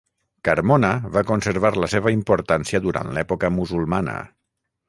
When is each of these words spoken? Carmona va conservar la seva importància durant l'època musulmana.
Carmona 0.47 0.89
va 1.17 1.23
conservar 1.31 1.71
la 1.83 1.91
seva 1.95 2.13
importància 2.17 2.83
durant 2.89 3.15
l'època 3.19 3.55
musulmana. 3.59 4.21